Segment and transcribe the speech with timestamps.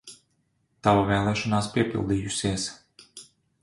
[0.87, 2.69] Tava vēlēšanās piepildījusies!